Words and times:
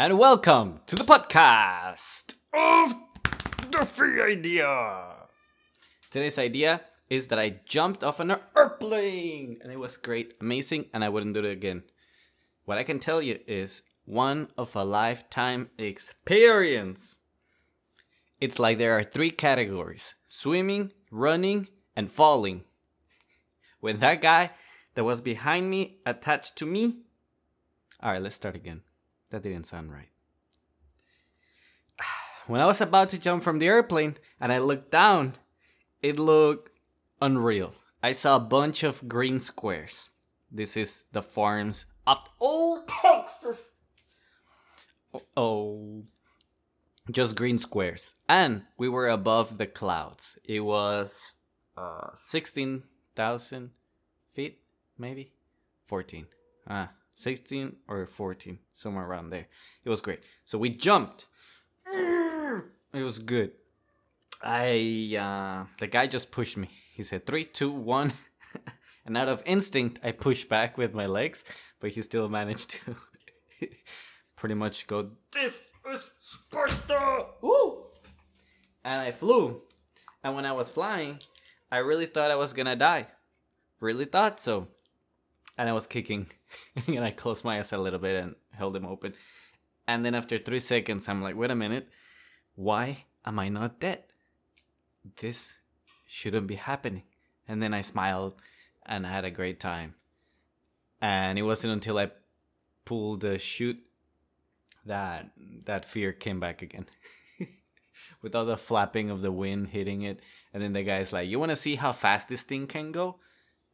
and 0.00 0.18
welcome 0.18 0.80
to 0.86 0.96
the 0.96 1.04
podcast 1.04 2.32
of 2.54 2.94
the 3.70 3.84
free 3.84 4.18
idea. 4.22 5.28
Today's 6.10 6.38
idea 6.38 6.80
is 7.10 7.28
that 7.28 7.38
I 7.38 7.60
jumped 7.66 8.02
off 8.02 8.18
an 8.18 8.34
airplane 8.56 9.58
and 9.62 9.70
it 9.70 9.78
was 9.78 9.98
great, 9.98 10.32
amazing, 10.40 10.86
and 10.94 11.04
I 11.04 11.10
wouldn't 11.10 11.34
do 11.34 11.44
it 11.44 11.52
again. 11.52 11.82
What 12.64 12.78
I 12.78 12.82
can 12.82 12.98
tell 12.98 13.20
you 13.20 13.40
is 13.46 13.82
one 14.06 14.48
of 14.56 14.74
a 14.74 14.84
lifetime 14.84 15.68
experience. 15.76 17.18
It's 18.40 18.58
like 18.58 18.78
there 18.78 18.96
are 18.96 19.04
three 19.04 19.30
categories 19.30 20.14
swimming, 20.26 20.94
running, 21.10 21.68
and 21.94 22.10
falling. 22.10 22.64
When 23.80 23.98
that 23.98 24.22
guy 24.22 24.52
that 24.94 25.04
was 25.04 25.20
behind 25.20 25.68
me 25.68 25.98
attached 26.06 26.56
to 26.56 26.64
me. 26.64 27.02
Alright, 28.02 28.22
let's 28.22 28.36
start 28.36 28.56
again. 28.56 28.80
That 29.30 29.42
didn't 29.42 29.66
sound 29.66 29.92
right. 29.92 30.08
When 32.46 32.60
I 32.60 32.66
was 32.66 32.80
about 32.80 33.10
to 33.10 33.20
jump 33.20 33.42
from 33.44 33.58
the 33.58 33.68
airplane 33.68 34.16
and 34.40 34.52
I 34.52 34.58
looked 34.58 34.90
down, 34.90 35.34
it 36.02 36.18
looked 36.18 36.70
unreal. 37.20 37.74
I 38.02 38.12
saw 38.12 38.36
a 38.36 38.40
bunch 38.40 38.82
of 38.82 39.08
green 39.08 39.40
squares. 39.40 40.10
This 40.50 40.76
is 40.76 41.04
the 41.12 41.22
farms 41.22 41.86
of 42.06 42.18
old 42.40 42.88
Texas. 42.88 43.74
Oh, 45.36 46.04
just 47.10 47.36
green 47.36 47.58
squares. 47.58 48.14
And 48.28 48.62
we 48.76 48.88
were 48.88 49.08
above 49.08 49.58
the 49.58 49.66
clouds. 49.66 50.38
It 50.44 50.60
was 50.60 51.20
uh, 51.76 52.08
16,000 52.14 53.70
feet, 54.32 54.60
maybe 54.98 55.32
14. 55.86 56.26
Ah, 56.68 56.90
16 57.14 57.76
or 57.88 58.06
14, 58.06 58.58
somewhere 58.72 59.06
around 59.06 59.30
there. 59.30 59.46
It 59.84 59.90
was 59.90 60.00
great. 60.00 60.20
So 60.44 60.58
we 60.58 60.70
jumped. 60.70 61.26
It 62.92 63.04
was 63.04 63.20
good. 63.20 63.52
I 64.42 65.16
uh, 65.16 65.66
the 65.78 65.86
guy 65.86 66.06
just 66.06 66.32
pushed 66.32 66.56
me. 66.56 66.68
He 66.92 67.02
said 67.02 67.24
three, 67.24 67.44
two, 67.44 67.70
one, 67.70 68.12
and 69.06 69.16
out 69.16 69.28
of 69.28 69.42
instinct, 69.46 70.00
I 70.02 70.12
pushed 70.12 70.48
back 70.48 70.76
with 70.76 70.92
my 70.94 71.06
legs, 71.06 71.44
but 71.78 71.90
he 71.90 72.02
still 72.02 72.28
managed 72.28 72.70
to 72.70 72.96
pretty 74.36 74.54
much 74.56 74.86
go. 74.86 75.10
This 75.30 75.68
is 75.92 76.10
Sparta. 76.18 77.26
Woo! 77.40 77.84
And 78.82 79.00
I 79.00 79.12
flew, 79.12 79.62
and 80.24 80.34
when 80.34 80.46
I 80.46 80.52
was 80.52 80.70
flying, 80.70 81.20
I 81.70 81.78
really 81.78 82.06
thought 82.06 82.30
I 82.30 82.36
was 82.36 82.52
gonna 82.52 82.76
die. 82.76 83.06
Really 83.78 84.06
thought 84.06 84.40
so. 84.40 84.68
And 85.60 85.68
I 85.68 85.74
was 85.74 85.86
kicking, 85.86 86.26
and 86.86 87.04
I 87.04 87.10
closed 87.10 87.44
my 87.44 87.58
eyes 87.58 87.70
a 87.74 87.76
little 87.76 87.98
bit 87.98 88.16
and 88.16 88.34
held 88.50 88.72
them 88.72 88.86
open. 88.86 89.12
And 89.86 90.02
then 90.02 90.14
after 90.14 90.38
three 90.38 90.58
seconds, 90.58 91.06
I'm 91.06 91.20
like, 91.20 91.36
wait 91.36 91.50
a 91.50 91.54
minute, 91.54 91.90
why 92.54 93.04
am 93.26 93.38
I 93.38 93.50
not 93.50 93.78
dead? 93.78 94.04
This 95.20 95.58
shouldn't 96.08 96.46
be 96.46 96.54
happening. 96.54 97.02
And 97.46 97.62
then 97.62 97.74
I 97.74 97.82
smiled 97.82 98.36
and 98.86 99.06
I 99.06 99.10
had 99.12 99.26
a 99.26 99.30
great 99.30 99.60
time. 99.60 99.96
And 100.98 101.38
it 101.38 101.42
wasn't 101.42 101.74
until 101.74 101.98
I 101.98 102.10
pulled 102.86 103.20
the 103.20 103.36
chute 103.38 103.80
that 104.86 105.30
that 105.66 105.84
fear 105.84 106.10
came 106.14 106.40
back 106.40 106.62
again. 106.62 106.86
With 108.22 108.34
all 108.34 108.46
the 108.46 108.56
flapping 108.56 109.10
of 109.10 109.20
the 109.20 109.30
wind 109.30 109.68
hitting 109.68 110.00
it. 110.02 110.20
And 110.54 110.62
then 110.62 110.72
the 110.72 110.84
guy's 110.84 111.12
like, 111.12 111.28
You 111.28 111.38
want 111.38 111.50
to 111.50 111.56
see 111.56 111.76
how 111.76 111.92
fast 111.92 112.30
this 112.30 112.44
thing 112.44 112.66
can 112.66 112.92
go? 112.92 113.16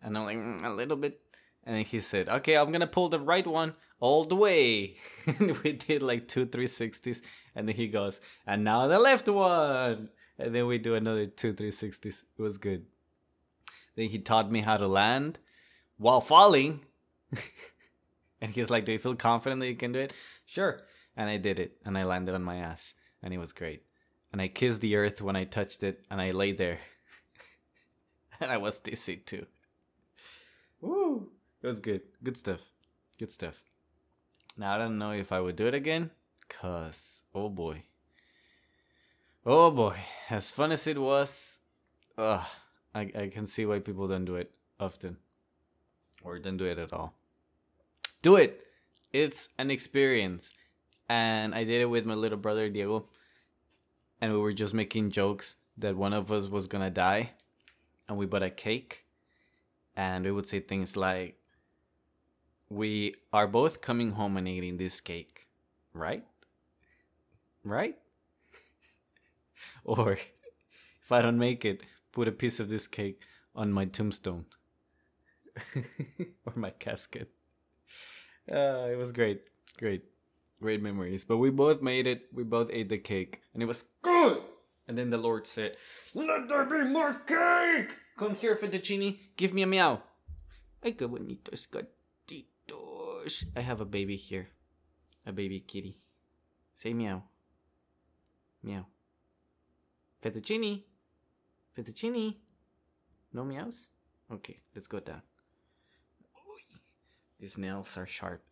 And 0.00 0.16
I'm 0.16 0.24
like, 0.24 0.38
"Mm, 0.38 0.64
A 0.64 0.70
little 0.70 0.96
bit. 0.96 1.20
And 1.64 1.76
then 1.76 1.84
he 1.84 2.00
said, 2.00 2.28
Okay, 2.28 2.56
I'm 2.56 2.72
to 2.72 2.86
pull 2.86 3.08
the 3.08 3.18
right 3.18 3.46
one 3.46 3.74
all 3.98 4.24
the 4.24 4.36
way. 4.36 4.96
and 5.26 5.56
we 5.58 5.72
did 5.72 6.02
like 6.02 6.28
two 6.28 6.46
360s. 6.46 7.22
And 7.54 7.68
then 7.68 7.74
he 7.74 7.88
goes, 7.88 8.20
And 8.46 8.64
now 8.64 8.86
the 8.86 8.98
left 8.98 9.28
one. 9.28 10.10
And 10.38 10.54
then 10.54 10.66
we 10.66 10.78
do 10.78 10.94
another 10.94 11.26
two 11.26 11.54
360s. 11.54 12.22
It 12.38 12.42
was 12.42 12.58
good. 12.58 12.84
Then 13.96 14.08
he 14.08 14.18
taught 14.18 14.50
me 14.50 14.60
how 14.60 14.76
to 14.76 14.86
land 14.86 15.38
while 15.96 16.20
falling. 16.20 16.80
and 18.40 18.50
he's 18.50 18.70
like, 18.70 18.84
Do 18.84 18.92
you 18.92 18.98
feel 18.98 19.14
confident 19.14 19.60
that 19.60 19.68
you 19.68 19.76
can 19.76 19.92
do 19.92 20.00
it? 20.00 20.12
Sure. 20.44 20.80
And 21.16 21.30
I 21.30 21.38
did 21.38 21.58
it. 21.58 21.78
And 21.84 21.96
I 21.96 22.04
landed 22.04 22.34
on 22.34 22.42
my 22.42 22.56
ass. 22.56 22.94
And 23.22 23.32
it 23.32 23.38
was 23.38 23.52
great. 23.52 23.84
And 24.32 24.42
I 24.42 24.48
kissed 24.48 24.82
the 24.82 24.96
earth 24.96 25.22
when 25.22 25.36
I 25.36 25.44
touched 25.44 25.82
it. 25.82 26.04
And 26.10 26.20
I 26.20 26.32
lay 26.32 26.52
there. 26.52 26.80
and 28.40 28.50
I 28.50 28.58
was 28.58 28.80
dizzy 28.80 29.16
too. 29.16 29.46
Woo! 30.82 31.30
It 31.64 31.68
was 31.68 31.80
good. 31.80 32.02
Good 32.22 32.36
stuff. 32.36 32.60
Good 33.18 33.30
stuff. 33.30 33.54
Now 34.54 34.74
I 34.74 34.78
don't 34.78 34.98
know 34.98 35.12
if 35.12 35.32
I 35.32 35.40
would 35.40 35.56
do 35.56 35.66
it 35.66 35.72
again. 35.72 36.10
Cause, 36.46 37.22
oh 37.34 37.48
boy. 37.48 37.84
Oh 39.46 39.70
boy. 39.70 39.96
As 40.28 40.52
fun 40.52 40.72
as 40.72 40.86
it 40.86 40.98
was, 40.98 41.60
ugh, 42.18 42.44
I, 42.94 43.00
I 43.18 43.30
can 43.32 43.46
see 43.46 43.64
why 43.64 43.78
people 43.78 44.06
don't 44.06 44.26
do 44.26 44.36
it 44.36 44.50
often. 44.78 45.16
Or 46.22 46.38
don't 46.38 46.58
do 46.58 46.66
it 46.66 46.78
at 46.78 46.92
all. 46.92 47.14
Do 48.20 48.36
it! 48.36 48.60
It's 49.10 49.48
an 49.56 49.70
experience. 49.70 50.52
And 51.08 51.54
I 51.54 51.64
did 51.64 51.80
it 51.80 51.86
with 51.86 52.04
my 52.04 52.12
little 52.12 52.36
brother 52.36 52.68
Diego. 52.68 53.08
And 54.20 54.34
we 54.34 54.38
were 54.38 54.52
just 54.52 54.74
making 54.74 55.12
jokes 55.12 55.56
that 55.78 55.96
one 55.96 56.12
of 56.12 56.30
us 56.30 56.46
was 56.46 56.66
gonna 56.68 56.90
die. 56.90 57.30
And 58.06 58.18
we 58.18 58.26
bought 58.26 58.42
a 58.42 58.50
cake. 58.50 59.06
And 59.96 60.26
we 60.26 60.30
would 60.30 60.46
say 60.46 60.60
things 60.60 60.94
like, 60.94 61.38
We 62.68 63.14
are 63.32 63.46
both 63.46 63.80
coming 63.80 64.12
home 64.12 64.36
and 64.36 64.48
eating 64.48 64.76
this 64.76 65.00
cake, 65.00 65.48
right? 65.92 66.24
Right? 67.62 67.96
or 69.84 70.12
if 70.12 71.12
I 71.12 71.22
don't 71.22 71.38
make 71.38 71.64
it, 71.64 71.82
put 72.12 72.28
a 72.28 72.32
piece 72.32 72.60
of 72.60 72.68
this 72.68 72.86
cake 72.86 73.20
on 73.54 73.72
my 73.72 73.84
tombstone 73.84 74.46
or 76.46 76.52
my 76.54 76.70
casket. 76.70 77.30
Uh, 78.50 78.88
it 78.90 78.98
was 78.98 79.12
great, 79.12 79.42
great, 79.78 80.04
great 80.60 80.82
memories. 80.82 81.24
But 81.24 81.38
we 81.38 81.50
both 81.50 81.82
made 81.82 82.06
it. 82.06 82.26
We 82.32 82.44
both 82.44 82.70
ate 82.72 82.88
the 82.88 82.98
cake, 82.98 83.42
and 83.52 83.62
it 83.62 83.66
was 83.66 83.84
good. 84.02 84.42
And 84.86 84.98
then 84.98 85.10
the 85.10 85.18
Lord 85.18 85.46
said, 85.46 85.76
"Let 86.14 86.48
there 86.48 86.64
be 86.64 86.84
more 86.84 87.14
cake. 87.26 87.94
Come 88.16 88.34
here, 88.36 88.56
fettuccine. 88.56 89.18
Give 89.36 89.54
me 89.54 89.62
a 89.62 89.66
meow." 89.66 90.02
Ay, 90.82 90.92
qué 90.92 91.08
bonitos 91.08 91.66
gatitos. 93.24 93.44
I 93.56 93.60
have 93.60 93.80
a 93.80 93.84
baby 93.84 94.16
here, 94.16 94.48
a 95.26 95.32
baby 95.32 95.60
kitty. 95.60 95.98
Say 96.74 96.92
meow. 96.92 97.22
Meow. 98.62 98.86
Fettuccine. 100.22 100.82
Fettuccine. 101.76 102.36
No 103.32 103.44
meows? 103.44 103.88
Okay, 104.32 104.60
let's 104.74 104.86
go 104.86 105.00
down. 105.00 105.22
These 107.38 107.58
nails 107.58 107.96
are 107.96 108.06
sharp. 108.06 108.42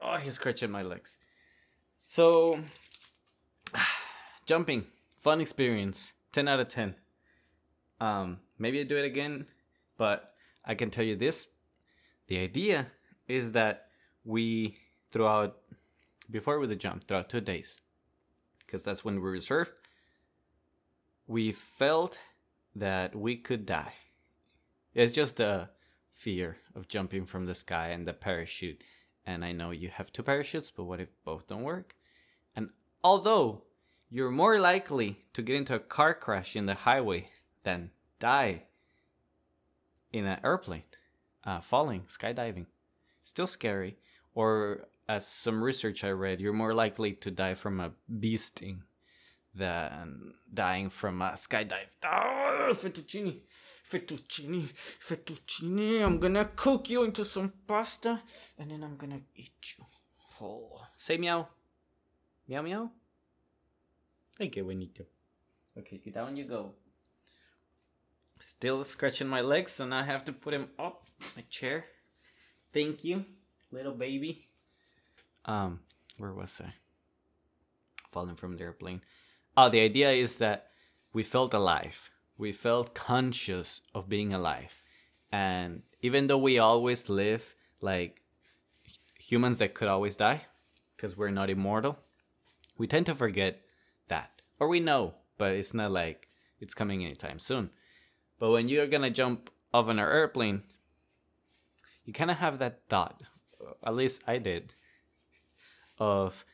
Oh, 0.00 0.16
he's 0.16 0.34
scratching 0.34 0.70
my 0.70 0.82
legs. 0.82 1.18
So, 2.04 2.60
jumping. 4.46 4.86
Fun 5.20 5.40
experience. 5.40 6.12
10 6.32 6.48
out 6.48 6.60
of 6.60 6.68
10. 6.68 6.94
Um, 8.00 8.38
maybe 8.58 8.80
I 8.80 8.82
do 8.82 8.96
it 8.96 9.04
again, 9.04 9.46
but 9.96 10.34
I 10.64 10.74
can 10.74 10.90
tell 10.90 11.04
you 11.04 11.16
this. 11.16 11.46
The 12.26 12.38
idea 12.38 12.88
is 13.28 13.52
that 13.52 13.88
we, 14.24 14.78
throughout, 15.10 15.58
before 16.30 16.58
we 16.58 16.66
the 16.66 16.76
jump, 16.76 17.04
throughout 17.04 17.28
two 17.28 17.40
days, 17.40 17.76
because 18.58 18.84
that's 18.84 19.04
when 19.04 19.16
we 19.16 19.30
reserved, 19.30 19.72
we 21.26 21.52
felt 21.52 22.20
that 22.74 23.14
we 23.14 23.36
could 23.36 23.66
die. 23.66 23.94
It's 24.94 25.12
just 25.12 25.36
the 25.36 25.68
fear 26.12 26.58
of 26.74 26.88
jumping 26.88 27.26
from 27.26 27.46
the 27.46 27.54
sky 27.54 27.88
and 27.88 28.06
the 28.06 28.12
parachute. 28.12 28.82
And 29.24 29.44
I 29.44 29.52
know 29.52 29.70
you 29.70 29.88
have 29.88 30.12
two 30.12 30.22
parachutes, 30.22 30.70
but 30.70 30.84
what 30.84 31.00
if 31.00 31.08
both 31.24 31.46
don't 31.46 31.62
work? 31.62 31.94
And 32.54 32.70
although 33.02 33.62
you're 34.10 34.30
more 34.30 34.58
likely 34.60 35.24
to 35.32 35.42
get 35.42 35.56
into 35.56 35.74
a 35.74 35.78
car 35.78 36.14
crash 36.14 36.54
in 36.54 36.66
the 36.66 36.74
highway 36.74 37.30
than 37.62 37.90
die 38.18 38.64
in 40.12 40.26
an 40.26 40.38
airplane, 40.44 40.82
uh, 41.44 41.60
falling, 41.60 42.02
skydiving, 42.08 42.66
still 43.22 43.46
scary. 43.46 43.96
Or 44.34 44.86
as 45.08 45.26
some 45.26 45.62
research 45.62 46.04
I 46.04 46.10
read, 46.10 46.40
you're 46.40 46.52
more 46.52 46.74
likely 46.74 47.12
to 47.12 47.30
die 47.30 47.54
from 47.54 47.80
a 47.80 47.92
bee 48.08 48.36
sting 48.36 48.82
than 49.54 50.34
dying 50.52 50.88
from 50.88 51.20
a 51.20 51.32
skydive. 51.32 51.90
Ah, 52.04 52.70
fettuccine, 52.72 53.40
fettuccine, 53.90 54.62
fettuccine. 54.72 56.02
I'm 56.02 56.18
gonna 56.18 56.46
cook 56.56 56.88
you 56.88 57.02
into 57.04 57.24
some 57.24 57.52
pasta 57.66 58.22
and 58.58 58.70
then 58.70 58.82
I'm 58.82 58.96
gonna 58.96 59.20
eat 59.36 59.52
you. 59.76 59.84
Oh. 60.40 60.80
Say 60.96 61.18
meow. 61.18 61.48
Meow 62.48 62.62
meow. 62.62 62.90
Ay, 64.40 64.48
qué 64.48 64.64
bonito. 64.64 65.04
Okay, 65.78 66.00
down 66.10 66.36
you 66.36 66.44
go. 66.44 66.72
Still 68.40 68.82
scratching 68.82 69.28
my 69.28 69.40
legs, 69.40 69.78
now 69.78 69.98
I 69.98 70.02
have 70.02 70.24
to 70.24 70.32
put 70.32 70.54
him 70.54 70.70
up 70.78 71.06
my 71.36 71.44
chair. 71.48 71.84
Thank 72.72 73.04
you, 73.04 73.24
little 73.70 73.92
baby. 73.92 74.48
Um, 75.44 75.80
where 76.18 76.32
was 76.32 76.60
I? 76.64 76.72
Falling 78.10 78.36
from 78.36 78.56
the 78.56 78.64
airplane. 78.64 79.02
Oh, 79.56 79.68
the 79.68 79.80
idea 79.80 80.10
is 80.10 80.38
that 80.38 80.68
we 81.12 81.22
felt 81.22 81.52
alive. 81.52 82.10
We 82.38 82.52
felt 82.52 82.94
conscious 82.94 83.82
of 83.94 84.08
being 84.08 84.32
alive. 84.32 84.82
And 85.30 85.82
even 86.00 86.26
though 86.26 86.38
we 86.38 86.58
always 86.58 87.08
live 87.08 87.54
like 87.80 88.22
humans 89.18 89.58
that 89.58 89.74
could 89.74 89.88
always 89.88 90.16
die, 90.16 90.42
because 90.96 91.16
we're 91.16 91.30
not 91.30 91.50
immortal, 91.50 91.98
we 92.78 92.86
tend 92.86 93.06
to 93.06 93.14
forget 93.14 93.60
that. 94.08 94.42
Or 94.58 94.68
we 94.68 94.80
know, 94.80 95.14
but 95.36 95.52
it's 95.52 95.74
not 95.74 95.90
like 95.90 96.28
it's 96.60 96.74
coming 96.74 97.04
anytime 97.04 97.38
soon. 97.38 97.70
But 98.38 98.50
when 98.50 98.68
you're 98.68 98.86
gonna 98.86 99.10
jump 99.10 99.50
off 99.74 99.88
an 99.88 99.98
airplane, 99.98 100.62
you 102.04 102.12
kind 102.12 102.30
of 102.30 102.38
have 102.38 102.58
that 102.58 102.82
thought. 102.88 103.22
At 103.84 103.94
least 103.94 104.22
I 104.26 104.38
did. 104.38 104.74
Of, 105.98 106.44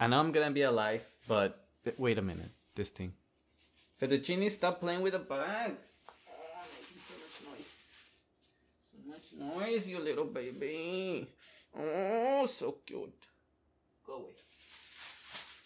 I 0.00 0.06
know 0.06 0.18
I'm 0.18 0.32
gonna 0.32 0.50
be 0.50 0.62
alive, 0.62 1.04
but 1.28 1.68
wait 1.98 2.18
a 2.18 2.22
minute, 2.22 2.50
this 2.74 2.90
thing. 2.90 3.12
Fettuccine, 4.00 4.50
stop 4.50 4.80
playing 4.80 5.02
with 5.02 5.12
the 5.12 5.18
bag. 5.18 5.76
Oh, 6.08 6.62
making 6.72 7.00
so 7.02 7.14
much 7.18 7.58
noise. 7.58 7.76
So 8.92 8.98
much 9.10 9.56
noise, 9.56 9.88
you 9.88 10.00
little 10.00 10.24
baby. 10.24 11.28
Oh, 11.78 12.46
so 12.46 12.76
cute. 12.86 13.12
Go 14.06 14.14
away. 14.14 14.32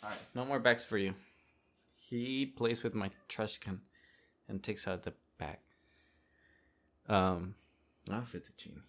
Alright, 0.02 0.20
no 0.34 0.44
more 0.44 0.58
bags 0.58 0.84
for 0.84 0.98
you. 0.98 1.14
He 1.96 2.46
plays 2.46 2.82
with 2.82 2.94
my 2.94 3.10
trash 3.28 3.58
can 3.58 3.80
and 4.48 4.62
takes 4.62 4.88
out 4.88 5.04
the 5.04 5.14
bag. 5.38 5.58
Um, 7.08 7.54
not 8.08 8.26
fettuccine. 8.26 8.82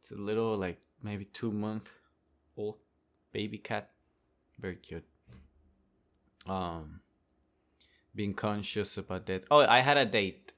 It's 0.00 0.10
a 0.10 0.16
little, 0.16 0.56
like, 0.56 0.80
maybe 1.02 1.24
two 1.24 1.50
month 1.50 1.90
old 2.56 2.76
baby 3.32 3.58
cat. 3.58 3.90
Very 4.58 4.76
cute. 4.76 5.04
Um, 6.46 7.00
being 8.14 8.34
conscious 8.34 8.96
about 8.96 9.26
that. 9.26 9.44
Oh, 9.50 9.60
I 9.60 9.80
had 9.80 9.96
a 9.96 10.04
date. 10.04 10.52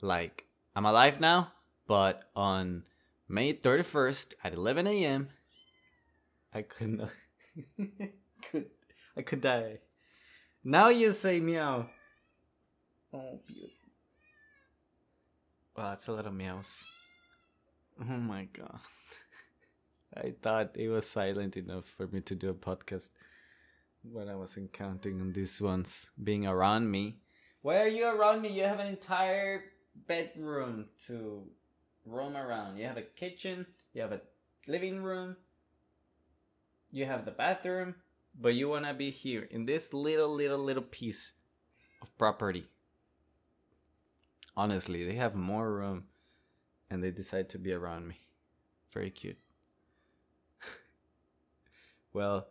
Like, 0.00 0.46
I'm 0.74 0.86
alive 0.86 1.20
now, 1.20 1.52
but 1.86 2.24
on 2.34 2.84
May 3.28 3.54
31st 3.54 4.34
at 4.44 4.52
11 4.52 4.86
a.m., 4.86 5.28
I 6.54 6.62
could 6.62 6.98
not. 6.98 7.10
could, 8.50 8.66
I 9.16 9.22
could 9.22 9.40
die. 9.40 9.78
Now 10.64 10.88
you 10.88 11.12
say 11.12 11.40
meow. 11.40 11.88
Oh, 13.12 13.40
beautiful. 13.46 13.78
Wow, 15.76 15.90
that's 15.90 16.06
a 16.08 16.12
lot 16.12 16.26
of 16.26 16.34
meows. 16.34 16.84
Oh 18.00 18.04
my 18.04 18.48
god. 18.52 18.80
I 20.14 20.34
thought 20.42 20.72
it 20.74 20.88
was 20.88 21.08
silent 21.08 21.56
enough 21.56 21.86
for 21.86 22.06
me 22.06 22.20
to 22.22 22.34
do 22.34 22.50
a 22.50 22.54
podcast 22.54 23.10
when 24.02 24.28
I 24.28 24.34
wasn't 24.34 24.72
counting 24.72 25.20
on 25.20 25.32
these 25.32 25.60
ones 25.60 26.10
being 26.22 26.46
around 26.46 26.90
me. 26.90 27.16
Why 27.62 27.80
are 27.80 27.88
you 27.88 28.06
around 28.06 28.42
me? 28.42 28.50
You 28.50 28.64
have 28.64 28.80
an 28.80 28.88
entire 28.88 29.64
bedroom 30.06 30.86
to 31.06 31.44
roam 32.04 32.36
around. 32.36 32.76
You 32.76 32.86
have 32.86 32.96
a 32.96 33.02
kitchen, 33.02 33.66
you 33.94 34.02
have 34.02 34.12
a 34.12 34.20
living 34.66 35.02
room, 35.02 35.36
you 36.90 37.06
have 37.06 37.24
the 37.24 37.30
bathroom, 37.30 37.94
but 38.38 38.54
you 38.54 38.68
want 38.68 38.84
to 38.86 38.94
be 38.94 39.10
here 39.10 39.48
in 39.50 39.66
this 39.66 39.92
little, 39.94 40.34
little, 40.34 40.58
little 40.58 40.82
piece 40.82 41.32
of 42.02 42.16
property. 42.18 42.66
Honestly, 44.56 45.04
they 45.04 45.14
have 45.14 45.34
more 45.34 45.72
room 45.72 46.04
and 46.92 47.02
they 47.02 47.10
decide 47.10 47.48
to 47.48 47.58
be 47.58 47.72
around 47.72 48.06
me. 48.06 48.20
Very 48.92 49.10
cute. 49.10 49.38
well, 52.12 52.48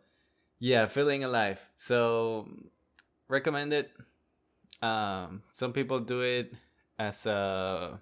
yeah, 0.57 0.88
feeling 0.88 1.23
alive. 1.23 1.61
So, 1.77 2.49
recommend 3.27 3.71
it. 3.71 3.91
Um, 4.81 5.43
some 5.53 5.73
people 5.73 5.99
do 5.99 6.21
it 6.21 6.53
as 6.97 7.27
a 7.27 8.01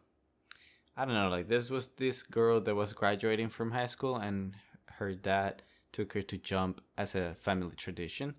I 0.95 1.05
don't 1.05 1.13
know, 1.13 1.27
like 1.27 1.49
this 1.49 1.69
was 1.69 1.89
this 1.89 2.23
girl 2.23 2.61
that 2.61 2.75
was 2.75 2.93
graduating 2.93 3.49
from 3.49 3.71
high 3.71 3.87
school 3.87 4.15
and 4.15 4.55
her 4.97 5.13
dad 5.13 5.63
took 5.91 6.13
her 6.13 6.21
to 6.21 6.37
jump 6.37 6.79
as 6.97 7.15
a 7.15 7.35
family 7.35 7.75
tradition. 7.75 8.35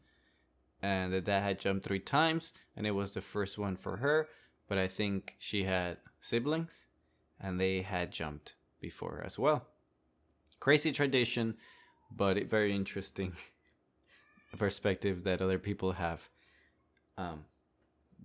And 0.83 1.13
the 1.13 1.21
dad 1.21 1.43
had 1.43 1.59
jumped 1.59 1.85
three 1.85 2.01
times 2.01 2.55
and 2.77 2.87
it 2.87 2.93
was 2.93 3.13
the 3.13 3.21
first 3.21 3.59
one 3.59 3.77
for 3.77 3.99
her, 3.99 4.29
but 4.69 4.79
I 4.79 4.89
think 4.89 5.35
she 5.39 5.65
had 5.65 5.99
siblings 6.23 6.87
and 7.41 7.61
they 7.61 7.83
had 7.83 8.11
jumped 8.11 8.55
before 8.81 9.23
as 9.25 9.39
well. 9.39 9.67
Crazy 10.59 10.93
tradition, 10.93 11.57
but 12.11 12.43
very 12.45 12.75
interesting 12.75 13.33
perspective 14.59 15.25
that 15.25 15.41
other 15.41 15.59
people 15.59 15.93
have. 15.93 16.29
Um, 17.17 17.45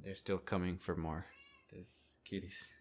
they're 0.04 0.16
still 0.16 0.38
coming 0.38 0.78
for 0.78 0.96
more. 0.96 1.26
These 1.72 2.16
kitties. 2.24 2.74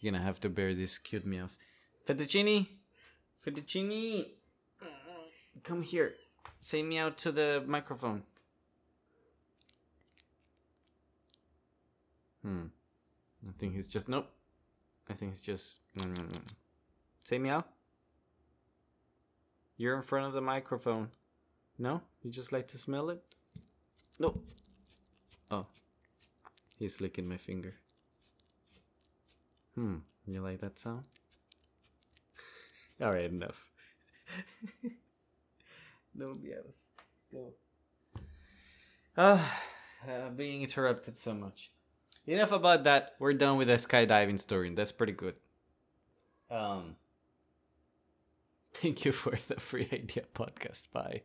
You're 0.00 0.12
gonna 0.12 0.24
have 0.24 0.40
to 0.40 0.48
bear 0.48 0.74
these 0.74 0.98
cute 0.98 1.26
meows. 1.26 1.58
Fettuccine! 2.06 2.66
Fettuccine! 3.44 4.26
Come 5.62 5.82
here. 5.82 6.14
Say 6.60 6.82
meow 6.82 7.10
to 7.10 7.32
the 7.32 7.62
microphone. 7.66 8.22
Hmm. 12.42 12.66
I 13.46 13.52
think 13.58 13.74
he's 13.74 13.88
just. 13.88 14.08
Nope. 14.08 14.30
I 15.08 15.14
think 15.14 15.32
it's 15.32 15.42
just. 15.42 15.80
Say 17.22 17.38
meow. 17.38 17.64
You're 19.76 19.96
in 19.96 20.02
front 20.02 20.26
of 20.26 20.32
the 20.32 20.40
microphone. 20.40 21.10
No? 21.78 22.00
You 22.22 22.30
just 22.30 22.52
like 22.52 22.68
to 22.68 22.78
smell 22.78 23.10
it? 23.10 23.22
No. 24.18 24.40
Oh. 25.50 25.66
He's 26.78 27.00
licking 27.00 27.28
my 27.28 27.36
finger. 27.36 27.74
Hmm. 29.74 29.96
You 30.26 30.40
like 30.40 30.60
that 30.60 30.78
sound? 30.78 31.06
Alright, 33.02 33.30
enough. 33.30 33.68
no 36.14 36.32
BS. 36.32 36.88
Go. 37.30 37.52
Ah, 39.18 39.62
uh, 40.08 40.30
being 40.30 40.62
interrupted 40.62 41.16
so 41.16 41.34
much. 41.34 41.70
Enough 42.26 42.52
about 42.52 42.84
that. 42.84 43.14
We're 43.18 43.34
done 43.34 43.56
with 43.56 43.68
the 43.68 43.74
skydiving 43.74 44.40
story. 44.40 44.68
and 44.68 44.76
That's 44.76 44.92
pretty 44.92 45.12
good. 45.12 45.34
Um. 46.50 46.96
Thank 48.74 49.04
you 49.04 49.12
for 49.12 49.38
the 49.48 49.58
free 49.60 49.88
idea 49.92 50.24
podcast. 50.34 50.92
Bye. 50.92 51.22